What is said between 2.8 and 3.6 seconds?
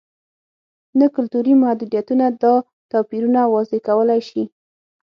توپیرونه